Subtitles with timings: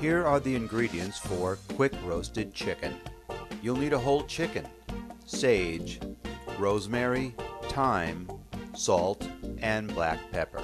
[0.00, 2.94] Here are the ingredients for quick roasted chicken.
[3.60, 4.66] You'll need a whole chicken,
[5.26, 6.00] sage,
[6.58, 7.34] rosemary,
[7.64, 8.26] thyme,
[8.74, 9.28] salt,
[9.60, 10.62] and black pepper.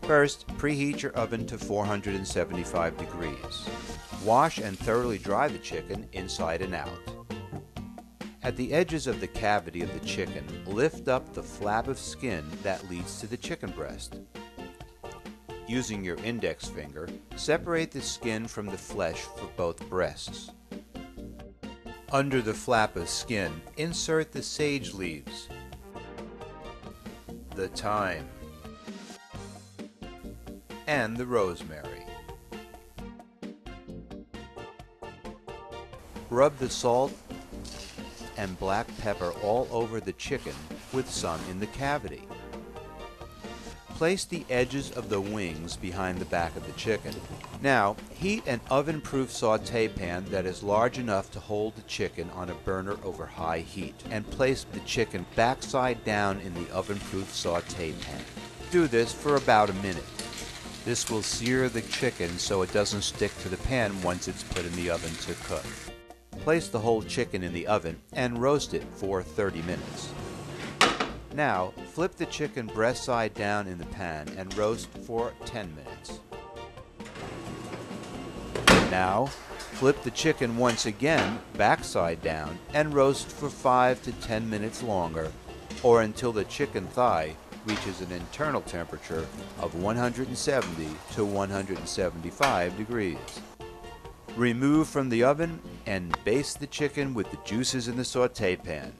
[0.00, 3.68] First, preheat your oven to 475 degrees.
[4.24, 6.88] Wash and thoroughly dry the chicken inside and out.
[8.42, 12.46] At the edges of the cavity of the chicken, lift up the flap of skin
[12.62, 14.20] that leads to the chicken breast.
[15.68, 20.50] Using your index finger, separate the skin from the flesh for both breasts.
[22.10, 25.48] Under the flap of skin, insert the sage leaves,
[27.54, 28.28] the thyme,
[30.86, 32.04] and the rosemary.
[36.28, 37.12] Rub the salt
[38.36, 40.54] and black pepper all over the chicken
[40.92, 42.26] with some in the cavity.
[44.02, 47.14] Place the edges of the wings behind the back of the chicken.
[47.60, 52.50] Now, heat an oven-proof saute pan that is large enough to hold the chicken on
[52.50, 57.92] a burner over high heat and place the chicken backside down in the oven-proof saute
[57.92, 58.20] pan.
[58.72, 60.02] Do this for about a minute.
[60.84, 64.66] This will sear the chicken so it doesn't stick to the pan once it's put
[64.66, 65.64] in the oven to cook.
[66.40, 70.12] Place the whole chicken in the oven and roast it for 30 minutes.
[71.34, 76.20] Now, flip the chicken breast side down in the pan and roast for 10 minutes.
[78.90, 84.82] Now, flip the chicken once again backside down and roast for 5 to 10 minutes
[84.82, 85.30] longer
[85.82, 89.26] or until the chicken thigh reaches an internal temperature
[89.60, 93.18] of 170 to 175 degrees.
[94.34, 98.94] Remove from the oven and baste the chicken with the juices in the saute pan.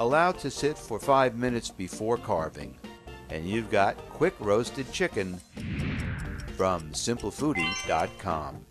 [0.00, 2.76] Allow to sit for 5 minutes before carving,
[3.30, 5.40] and you've got quick roasted chicken
[6.56, 8.67] from simplefoodie.com.